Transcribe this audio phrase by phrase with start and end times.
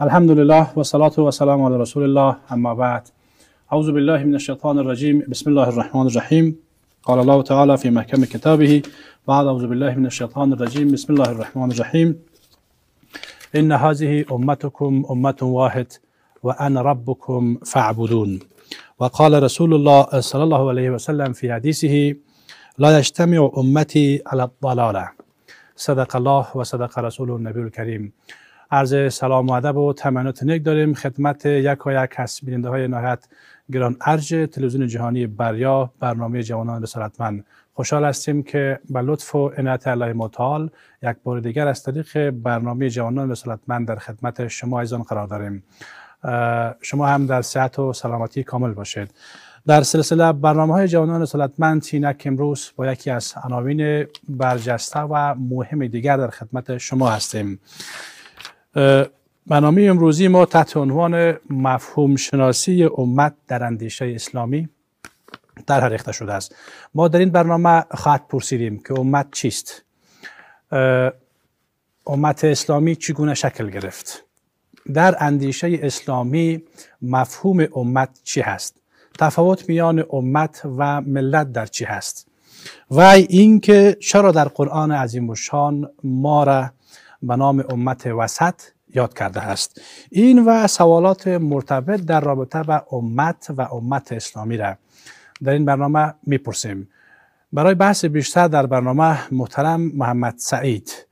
[0.00, 3.08] الحمد لله و صلاة و سلام علی رسول الله اما بعد
[3.72, 6.58] اعوذ بالله من الشیطان الرجیم بسم الله الرحمن الرحیم
[7.02, 8.82] قال الله تعالى في محكم كتابه
[9.28, 12.18] بعد اعوذ بالله من الشيطان الرجيم بسم الله الرحمن الرحيم
[13.54, 15.92] ان هذه امتكم امه واحد
[16.42, 18.38] وأنا ربكم فاعبدون
[18.98, 22.14] وقال رسول الله صلى الله عليه وسلم في حديثه
[22.78, 25.10] لا يجتمع امتي على الضلاله
[25.76, 28.12] صدق الله و صدق رسول النبی الکریم
[28.70, 30.94] عرض سلام و ادب و تمنات نیک داریم.
[30.94, 33.28] خدمت یک و یک از بیننده های نهایت
[33.72, 35.92] گران ارج تلویزیون جهانی بریا.
[36.00, 37.44] برنامه جوانان رسالتمند.
[37.74, 40.70] خوشحال هستیم که به لطف و عنایت الله متعال
[41.02, 45.64] یک بار دیگر از طریق برنامه جوانان رسالتمند در خدمت شما ایزان قرار داریم.
[46.80, 49.10] شما هم در صحت و سلامتی کامل باشید.
[49.66, 55.86] در سلسله برنامه های جوانان رسالتمند تینک امروز با یکی از عناوین برجسته و مهم
[55.86, 57.60] دیگر در خدمت شما هستیم.
[59.46, 64.68] برنامه امروزی ما تحت عنوان مفهوم شناسی امت در اندیشه اسلامی
[65.66, 66.54] در ریخته شده است.
[66.94, 69.82] ما در این برنامه خواهد پرسیدیم که امت چیست؟
[72.06, 74.24] امت اسلامی چگونه شکل گرفت؟
[74.94, 76.62] در اندیشه اسلامی
[77.02, 78.76] مفهوم امت چی هست؟
[79.18, 82.26] تفاوت میان امت و ملت در چی هست؟
[82.90, 86.70] و اینکه چرا در قرآن عظیم و شان ما را
[87.26, 88.54] به نام امت وسط
[88.94, 89.80] یاد کرده است.
[90.10, 94.74] این و سوالات مرتبط در رابطه با امت و امت اسلامی را
[95.44, 96.88] در این برنامه می‌پرسیم.
[97.52, 101.06] برای بحث بیشتر در برنامه محترم محمد سعید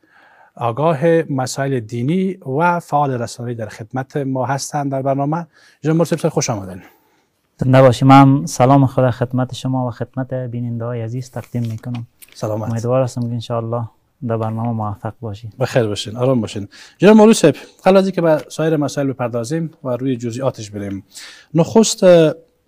[0.57, 0.99] آگاه
[1.31, 5.47] مسائل دینی و فعال رسانه‌ای در خدمت ما هستند در برنامه.
[5.81, 6.83] جناب مرسی خوش آمدین.
[7.67, 12.07] نباشیم من سلام خدا خدمت شما و خدمت بیننده های عزیز تقدیم می‌کنم.
[12.35, 12.71] سلامت.
[12.71, 13.89] امیدوار هستم که انشاءالله
[14.29, 16.69] در برنامه موفق باشید بخیر باشین آرام باشین.
[16.99, 21.05] جناب مولوی صاحب قبل از اینکه به سایر مسائل بپردازیم و روی جزئیاتش بریم.
[21.55, 22.05] نخست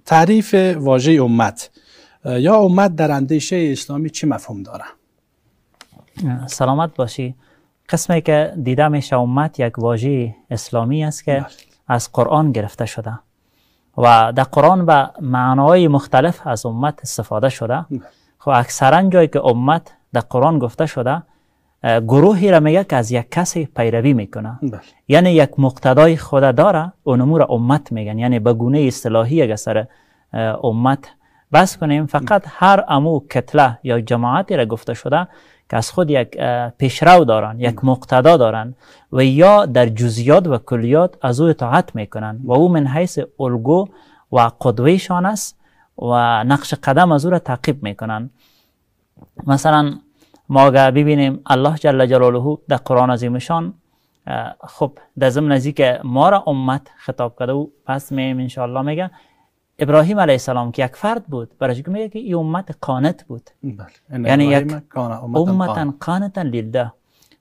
[0.04, 1.70] تعریف واژه امت.
[2.24, 4.84] یا امت در اندیشه اسلامی چی مفهوم داره؟
[6.46, 7.34] سلامت باشی.
[7.88, 11.46] قسمی که دیده میشه امت یک واژه اسلامی است که بله.
[11.88, 13.18] از قرآن گرفته شده
[13.98, 17.84] و در قرآن به معنای مختلف از امت استفاده شده.
[17.90, 18.00] بله.
[18.38, 21.22] خب اکثرا جایی که امت در قرآن گفته شده
[21.84, 24.58] گروهی را میگه که از یک کسی پیروی می‌کنه.
[24.62, 24.80] بله.
[25.08, 28.18] یعنی یک مقتدای خود داره اونمو را امت میگن.
[28.18, 29.86] یعنی به گونه اصطلاحی اگر سر
[30.62, 31.08] امت
[31.52, 35.28] بس کنیم فقط هر امو کتله یا جماعتی را گفته شده
[35.70, 36.38] که از خود یک
[36.78, 38.74] پیشرو دارن یک مقتدا دارن
[39.12, 43.88] و یا در جزیات و کلیات از او اطاعت می‌کنن و او من حیث الگو
[44.32, 45.58] و قدویشان است
[45.98, 48.30] و نقش قدم از او را تعقیب می‌کنن.
[49.46, 49.92] مثلا
[50.48, 53.74] ما اگر ببینیم الله جل جلاله در قرآن عظیمشان
[54.60, 59.10] خب در ضمن که ما را امت خطاب کرده و پس میم انشاءالله میگه
[59.78, 63.50] ابراهیم علیه السلام که یک فرد بود برای میگه که این امت قانت بود.
[63.62, 64.28] بله.
[64.28, 66.92] یعنی یک امت قانتا لله.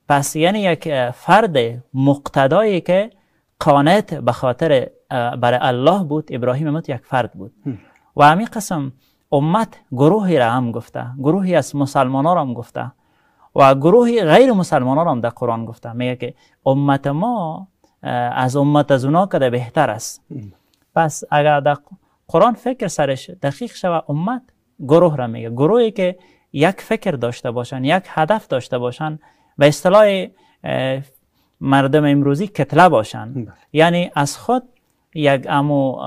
[0.09, 1.57] پس یعنی یک فرد
[1.93, 3.09] مقتدایی که
[3.59, 7.51] قانت به خاطر برای الله بود ابراهیم امت یک فرد بود.
[8.17, 8.91] و همین قسم
[9.33, 12.91] امت گروهی را هم گفته گروهی از مسلمان را هم گفته
[13.55, 15.93] و گروهی غیر مسلمان را هم در قرآن گفته.
[15.93, 16.33] میگه که
[16.65, 17.67] امت ما
[18.31, 20.21] از امت از اونا کده بهتر است.
[20.95, 21.77] پس اگر در
[22.27, 24.41] قرآن فکر سرش دقیق شوه امت
[24.79, 25.49] گروه را میگه.
[25.49, 26.17] گروهی که
[26.53, 29.19] یک فکر داشته باشن یک هدف داشته باشن
[29.57, 30.25] و اصطلاح
[31.61, 33.33] مردم امروزی کتله باشن.
[33.33, 33.53] بله.
[33.73, 34.63] یعنی از خود
[35.15, 35.97] یک امو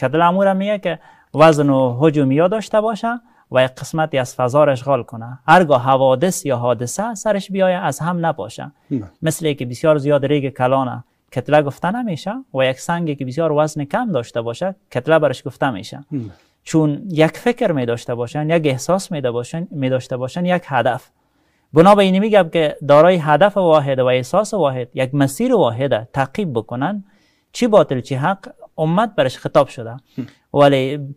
[0.00, 0.98] کتله امو را میگه که
[1.34, 3.20] وزن و حجوم داشته باشه
[3.52, 5.38] و یک قسمتی از فضا را اشغال کنه.
[5.48, 9.02] هرگاه حوادث یا حادثه سرش بیایه از هم نباشه بله.
[9.22, 13.84] مثل که بسیار زیاد ریگ کلانه کتله گفته نمیشه و یک سنگی که بسیار وزن
[13.84, 16.04] کم داشته باشه کتله برش گفته میشه.
[16.64, 21.10] چون یک فکر می داشته باشن یک احساس می باشن می داشته باشن یک هدف.
[21.72, 26.52] بنا به این میگم که دارای هدف واحد و احساس واحد یک مسیر واحد تعقیب
[26.52, 27.04] بکنن
[27.52, 28.48] چی باطل چی حق
[28.78, 29.96] امت برش خطاب شده.
[30.54, 31.14] ولی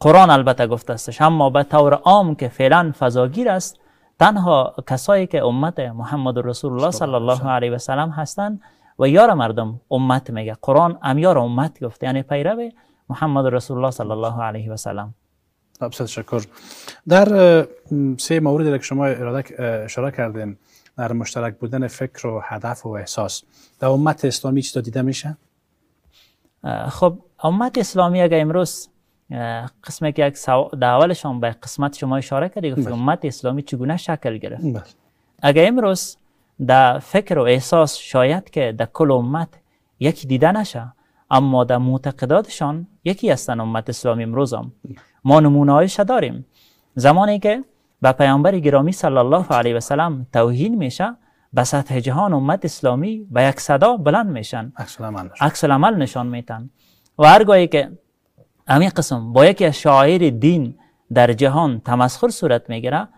[0.00, 3.78] قرآن البته گفته استش اما به طور عام که فعلا فضاگیر است
[4.18, 8.60] تنها کسایی که امت محمد رسول الله صلی الله علیه و سلم هستند
[8.98, 10.56] و یار مردم امت میگه.
[10.62, 12.70] قرآن امیار امت گفته یعنی پیرو
[13.08, 15.14] محمد رسول الله صلی الله علیه و سلم.
[15.80, 16.46] بسیار شکر.
[17.08, 17.28] در
[18.18, 20.56] سه موردی که شما اشاره کردین
[20.96, 23.42] در مشترک بودن فکر و هدف و احساس
[23.80, 25.36] در امت اسلامی چی دیده میشه؟
[26.88, 28.88] خب امت اسلامی اگر امروز
[29.84, 30.48] قسمی که یک
[30.82, 32.92] اولشان به قسمت شما اشاره کردی گفت بله.
[32.92, 34.62] امت اسلامی چگونه شکل گرفت.
[34.62, 34.82] بله.
[35.42, 36.16] اگر امروز
[36.66, 39.48] در فکر و احساس شاید که در کل امت
[40.00, 40.92] یکی دیده نشه
[41.30, 44.72] اما در معتقداتشان یکی هستن امت اسلامی امروز هم
[45.24, 46.46] ما نمونه داریم.
[46.94, 47.64] زمانی که
[48.02, 51.16] به پیامبر گرامی صلی الله علیه و سلم توهین میشه
[51.52, 54.72] به سطح جهان امت اسلامی به یک صدا بلند میشن.
[55.40, 56.26] عکس العمل نشان.
[56.26, 56.70] میتن
[57.18, 57.90] و هرگاهی که
[58.72, 60.74] همین قسم با یکی از شاعر دین
[61.14, 63.08] در جهان تمسخر صورت می‌گیره.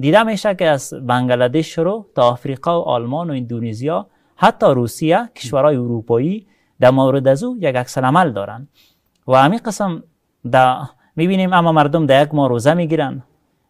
[0.00, 4.06] دیده میشه که از بنگلادش شروع تا آفریقا و آلمان و اندونزیا
[4.36, 6.46] حتی روسیه کشورهای اروپایی
[6.80, 8.68] در مورد از او یک عکس عمل دارن.
[9.28, 10.02] و همین قسم
[11.16, 13.22] می‌بینیم اما مردم در یک ماه روزه می‌گیرن.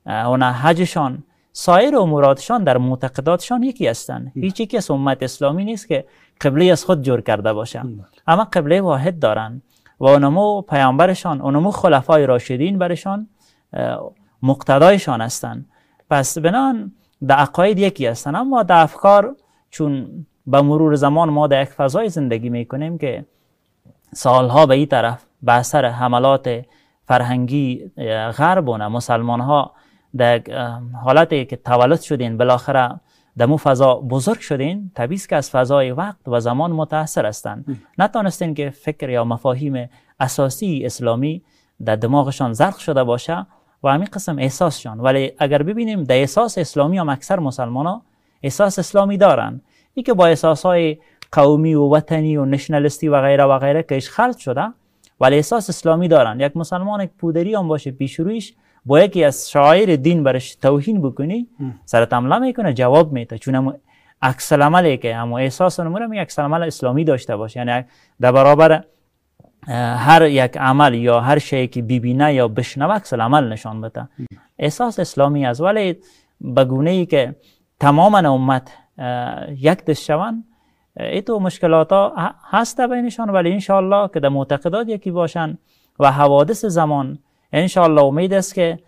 [0.07, 5.89] و نه حجشان سایر اموراتشان در معتقداتشان یکی هستند هیچ یکی از امت اسلامی نیست
[5.89, 6.05] که
[6.41, 7.83] قبله از خود جور کرده باشه
[8.27, 9.63] اما قبله واحد دارن.
[10.01, 13.29] و اونمو پیامبرشان اونمو خلفای راشدین برشان
[14.43, 15.67] مقتدایشان هستند
[16.11, 16.93] پس بنان
[17.27, 18.35] در عقاید یکی هستن.
[18.35, 19.37] اما در افکار
[19.71, 23.25] چون به مرور زمان ما در یک فضای زندگی می‌کنیم که
[24.15, 26.65] سالها به این طرف به اثر حملات
[27.05, 27.91] فرهنگی
[28.39, 29.73] غرب و مسلمان ها
[30.17, 30.43] در
[31.05, 33.01] حالتی که تولد شدین بالاخره
[33.39, 37.79] در مو فضا بزرگ شدین؟ طبیعی که از فضای وقت و زمان متاثر هستند.
[37.99, 39.89] نتانستین که فکر یا مفاهیم
[40.21, 41.43] اساسی اسلامی
[41.85, 43.47] در دماغشان زرق شده باشه
[43.83, 45.01] و همین قسم احساسشان.
[45.01, 48.03] ولی اگر ببینیم در احساس اسلامی هم اکثر مسلمان ها
[48.43, 49.61] احساس اسلامی دارن.
[49.95, 50.99] ای که با احساس های
[51.33, 54.73] قومی و وطنی و نشنالیستی و غیره و غیره که خلط شده
[55.21, 56.41] ولی احساس اسلامی دارن.
[56.41, 58.55] یک مسلمان یک پودری هم باشه پیشرویش
[58.87, 61.49] با یکی از شاعر دین برش توهین بکنی
[61.85, 63.39] سرت عمله می‌کنه جواب میده.
[63.39, 63.75] چون هم
[64.23, 67.61] عکس عملی که هم احساس نمونه می عکس عمل اسلامی داشته باشه.
[67.61, 67.85] یعنی
[68.21, 68.85] در برابر
[69.97, 74.09] هر یک عمل یا هر شی که ببینه یا بشنوه عکس عمل نشان بده.
[74.59, 75.61] احساس اسلامی است.
[75.61, 75.97] ولی
[76.41, 77.37] به گونه ای که
[77.81, 78.73] تمام امت
[79.49, 80.45] یک دست شوند
[81.01, 83.31] ایتو مشکلات ها هست بینشان.
[83.31, 85.59] ولی انشاءالله که در معتقدات یکی باشن
[86.01, 87.19] و حوادث زمان
[87.53, 88.79] انشاءالله امید است که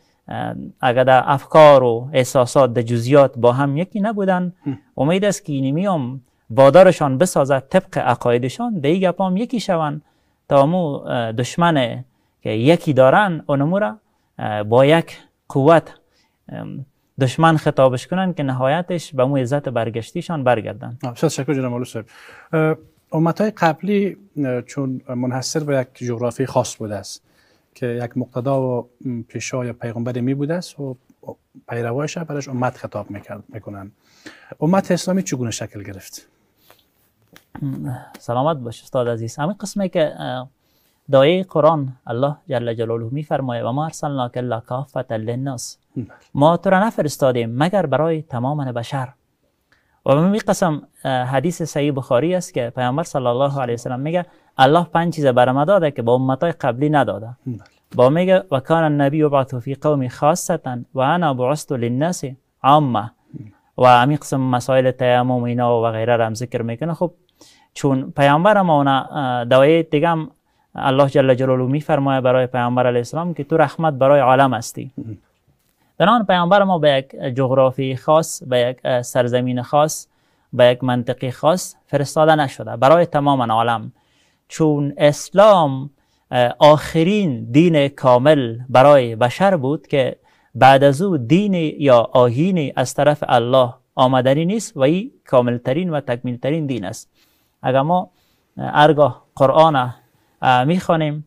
[0.80, 4.52] اگر در افکار و احساسات در جزیات با هم یکی نبودن
[4.96, 6.20] امید است که اینمی هم
[6.50, 10.02] وادارشان بسازد طبق عقایدشان در این هم یکی شوند
[10.48, 10.98] تا مو
[11.32, 12.04] دشمن
[12.42, 13.98] که یکی دارن اونمو را
[14.64, 15.18] با یک
[15.48, 15.94] قوت
[17.20, 20.98] دشمن خطابش کنن که نهایتش به مو عزت برگشتیشان برگردن.
[21.02, 22.78] بسیار شکر جناب مولوی صاحب.
[23.12, 24.16] امت های قبلی
[24.66, 27.27] چون منحصر به یک جغرافی خاص بوده است.
[27.78, 28.88] که یک مقتدا و
[29.28, 30.96] پیشا یا پیغمبر می بوده است و
[31.68, 33.92] پیروایش برش امت خطاب می‌کرد می‌کنن
[34.60, 36.28] امت اسلامی چگونه شکل گرفت؟
[38.18, 39.36] سلامت باش استاد عزیز.
[39.36, 40.14] همین قسمه که
[41.10, 45.78] دایه قرآن الله جل جلاله میفرمایه و ما ارسلناک الا کافتا للناس.
[46.34, 49.08] ما تو را نفرستادیم مگر برای تمام بشر
[50.08, 54.26] و می قسم حدیث صحیح بخاری است که پیامبر صلی الله علیه و سلم میگه
[54.58, 57.28] الله پنج چیز بر ما داده که با امتای قبلی نداده.
[57.94, 62.24] با میگه و کان النبی یبعث فی قوم خاصتا و انا بعثت للناس
[62.62, 63.10] عامه.
[63.78, 66.94] و همین قسم مسائل تیمم اینا و غیره را ذکر می‌کنه.
[66.94, 67.12] خب
[67.74, 70.16] چون پیامبر ما اونا دوای دیگه
[70.74, 74.92] الله جل جلاله میفرمایه برای پیامبر علیه السلام که تو رحمت برای عالم هستی.
[75.98, 80.06] بنان پیامبر ما به یک جغرافی خاص به یک سرزمین خاص
[80.52, 82.76] به یک منطقی خاص فرستاده نشده.
[82.76, 83.92] برای تمام عالم.
[84.48, 85.90] چون اسلام
[86.58, 90.16] آخرین دین کامل برای بشر بود که
[90.54, 96.00] بعد از او دین یا آهینی از طرف الله آمدنی نیست و این کاملترین و
[96.00, 97.10] تکمیلترین دین است.
[97.62, 98.10] اگر ما
[98.56, 99.94] ارگاه قرآن
[100.66, 101.26] می‌خوانیم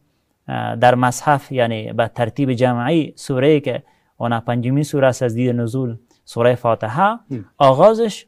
[0.81, 3.83] در مصحف یعنی به ترتیب جمعی سوره که
[4.21, 7.19] اون پنجمین سوره است از دید نزول سوره فاتحه.
[7.57, 8.25] آغازش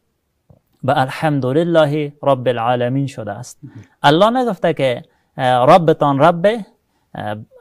[0.84, 3.60] به الحمدلله رب العالمین شده است.
[4.04, 5.04] الله نگفته که
[5.38, 6.48] ربتان رب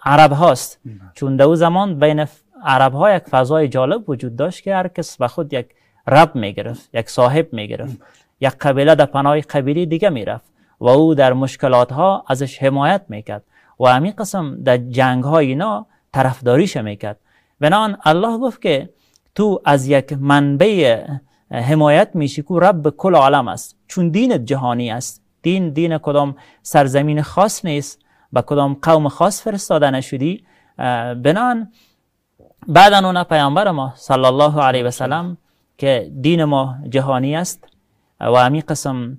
[0.05, 0.81] عرب هاست.
[1.15, 2.27] چون دو زمان بین
[2.65, 5.67] عرب ها یک فضای جالب وجود داشت که هر کس به خود یک
[6.07, 8.01] رب می‌گرفت یک صاحب می‌گرفت.
[8.41, 13.45] یک قبیله در پناه قبیله دیگه می‌رفت و او در مشکلات ها ازش حمایت می‌کرد.
[13.81, 17.19] و همین قسم در جنگ های اینا طرفداریش می‌کرد.
[17.62, 18.90] بنان الله گفت که
[19.35, 21.07] تو از یک منبع
[21.50, 23.76] حمایت میشی که رب کل عالم است.
[23.88, 25.23] چون دین جهانی است.
[25.42, 27.99] دین دین کدام سرزمین خاص نیست
[28.33, 30.45] به کدام قوم خاص فرستاده نشدی.
[31.25, 31.73] بنان
[32.69, 35.37] بعدا اون پیامبر ما صلی الله علیه و سلم
[35.78, 37.69] که دین ما جهانی است.
[38.21, 39.19] و همین قسم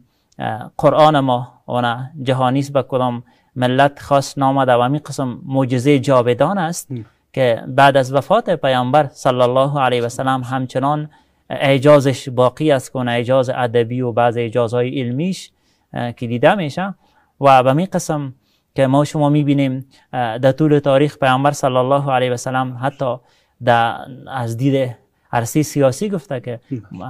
[0.77, 3.23] قرآن ما اون جهانی است به کدام
[3.55, 6.91] ملت خاص نامده و همین قسم معجزه جاودان است.
[7.33, 11.09] که بعد از وفات پیامبر صلی الله علیه و سلم همچنان
[11.49, 15.51] اعجازش باقی است که اعجاز ادبی و بعض اعجازهای علمیش
[15.91, 16.93] که دیده میشه.
[17.41, 18.33] و به می قسم
[18.75, 23.15] که ما شما می‌بینیم در طول تاریخ پیامبر صلی الله علیه و سلم حتی
[23.63, 23.97] در
[24.27, 24.95] از دید
[25.31, 26.59] عرصه سیاسی گفته که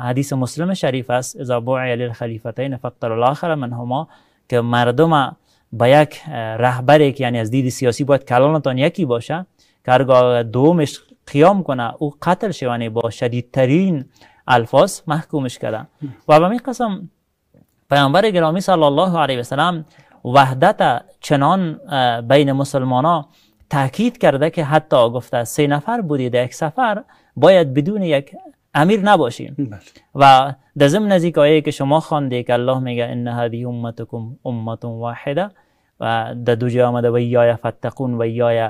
[0.03, 4.07] حدیث مسلم شریف است اذا بوعی للخلیفتین فقطر الاخر منهما
[4.49, 5.35] که مردم
[5.71, 6.21] با یک
[6.57, 9.45] رهبری که یعنی از دید سیاسی باید کلانتان یکی باشه.
[9.85, 11.93] که ارگاه دومش قیام کنه.
[11.99, 14.05] او قتل شوانی با شدیدترین
[14.47, 15.87] الفاظ محکومش کرده.
[16.27, 17.09] و به می قسم
[17.89, 19.85] پیامبر گرامی صلی الله علیه و سلم
[20.25, 21.79] وحدت چنان
[22.27, 23.29] بین مسلمان ها
[23.69, 27.03] تاکید کرده که حتی گفته سه نفر بودی در یک سفر
[27.35, 28.35] باید بدون یک
[28.73, 29.55] امیر نباشیم.
[29.57, 29.79] بله.
[30.15, 34.85] و در ضمن نزدیک آیه که شما خوانده که الله میگه ان هذه امتکم امت
[34.85, 35.49] واحده
[35.99, 38.69] و در دو جا آمده و ایای فتقون و ایای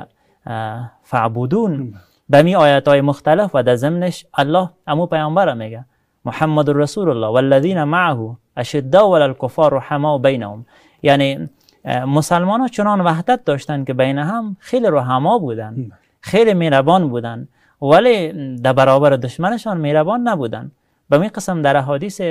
[1.04, 1.94] فعبودون
[2.30, 5.86] به می آیات های مختلف و در ضمنش الله امو پیامبر میگه.
[6.26, 10.66] محمد رسول الله والذین معه اشداء ولا الكفار رحماء بینهم.
[11.04, 11.50] یعنی
[11.86, 17.48] مسلمان ها چنان وحدت داشتن که بین هم خیلی رحما بودن خیلی مهربان بودن.
[17.82, 20.72] ولی در برابر دشمنشان مهربان نبودن.
[21.10, 22.22] به می قسم در حدیث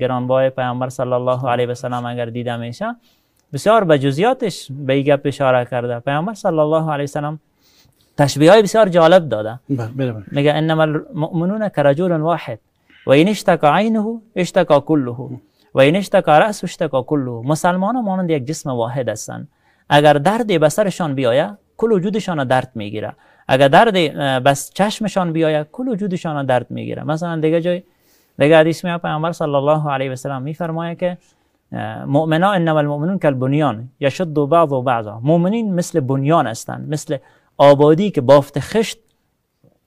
[0.00, 2.96] گرانبای پیامبر صلی الله علیه و سلم اگر دیده میشه
[3.52, 6.00] بسیار به جزیاتش به گپ اشاره کرده.
[6.00, 7.40] پیامبر صلی الله علیه و سلم
[8.16, 10.24] تشبیه های بسیار جالب داده بله بله بله.
[10.32, 12.58] میگه انما المؤمنون كرجل واحد
[13.06, 15.16] و این اشتکا عینه اشتکا کله
[15.74, 17.30] و این اشتکا رأس اشتکا کله.
[17.30, 19.48] مسلمان ها مانند یک جسم واحد هستند.
[19.88, 23.12] اگر دردی به سرشان بیایه کل وجودشان را درد می‌گیره
[23.48, 23.94] اگر درد
[24.44, 27.82] بس چشمشان بیایه کل وجودشان را درد می‌گیره مثلا دیگه جای
[28.38, 31.18] دیگه حدیث می پیامبر صلی الله علیه و سلم میفرمایه که
[32.06, 35.20] مؤمنا انما المؤمنون کالبنیان یشد بعض و بعضا.
[35.22, 37.16] مؤمنین مثل بنیان هستند مثل
[37.60, 38.98] آبادی که بافت خشت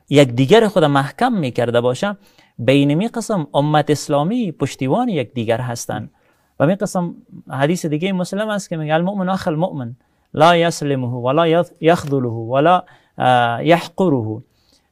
[0.09, 2.17] یک دیگر خود محکم می‌کرده باشه
[2.59, 6.11] بین می قسم امت اسلامی پشتیوان یک دیگر هستند.
[6.59, 7.15] و می قسم
[7.49, 9.95] حدیث دیگه مسلم است که میگه المؤمن اخ المؤمن
[10.33, 12.83] لا یسلمه ولا یخذله ولا
[13.63, 14.43] یحقره.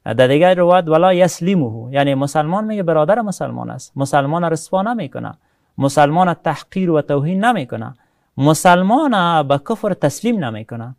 [0.04, 1.94] در دیگر روایت ولا یسلمه.
[1.94, 3.92] یعنی مسلمان میگه برادر مسلمان است.
[3.96, 5.32] مسلمان رسوا نمی‌کنه.
[5.78, 7.94] مسلمان تحقیر و توهین نمی‌کنه.
[8.36, 10.96] مسلمان به کفر تسلیم نمی‌کنه.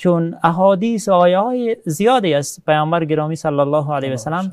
[0.00, 4.52] چون احادیث و آیه های زیادی است پیامبر گرامی صلی الله علیه و سلم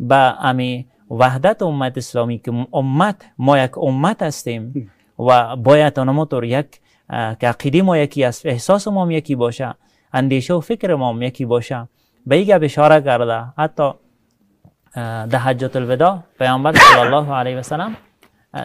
[0.00, 6.80] به امی وحدت امت اسلامی که امت ما یک امت هستیم و باید آنموتور یک
[7.10, 9.74] که عقیده ما یکی است احساس ما یکی باشه
[10.12, 11.88] اندیشه و فکر ما یکی باشه
[12.26, 13.44] به این اشاره کرده.
[13.58, 13.90] حتی
[15.30, 17.96] در حجت الوداع پیامبر صلی الله علیه و سلم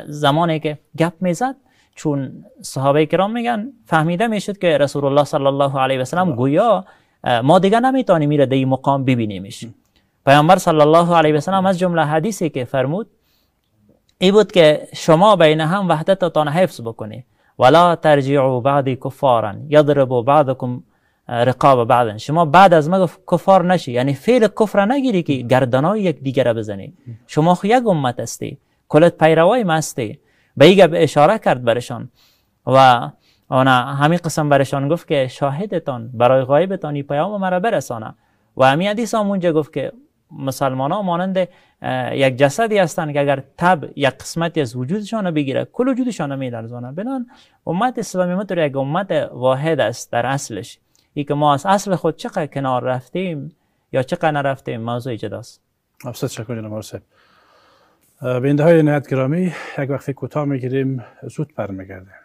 [0.07, 1.55] زمانی که گپ می‌زد
[1.95, 6.85] چون صحابه کرام میگن فهمیده می‌شد که رسول الله صلی الله علیه و سلم گویا
[7.43, 9.65] ما دیگه نمی‌تونیم میره در مقام ببینیمش.
[10.25, 13.07] پیامبر صلی الله علیه و سلم از جمله حدیثی که فرمود
[14.17, 17.23] ای بود که شما بین هم وحدتتان حفظ بکنی.
[17.59, 20.83] ولا ترجعوا بعد کفارا یضرب بعضکم
[21.27, 23.91] رقاب بعض شما بعد از ما کفار نشی.
[23.91, 26.93] یعنی فعل کفر نگیری که گردنای یک دیگر بزنی.
[27.27, 28.57] شما خو یک امت هستی.
[28.89, 30.19] کلت پیروای ما هستی.
[30.57, 32.09] به این اشاره کرد برشان.
[32.67, 33.09] و
[33.49, 38.15] آنا همین قسم برشان گفت که شاهدتان برای غایبتان پیام مرا برسانه.
[38.57, 39.91] و همین حدیث هم اونجا گفت که
[40.31, 41.37] مسلمان ها مانند
[42.11, 46.91] یک جسدی هستند که اگر تب یک قسمتی از وجودشان بگیره کل وجودشان میلرزانه.
[46.91, 47.27] بنان
[47.67, 50.79] امت اسلامی مطور یک امت واحد است در اصلش.
[51.13, 53.55] ای که ما از اصل خود چقدر کنار رفتیم
[53.91, 55.61] یا چقدر نرفتیم موضوع جداست.
[56.05, 56.81] بسیار شکر جناب
[58.23, 62.22] به های نهایت گرامی یک وقت کوتاه می‌گیریم زود برمیگردیم.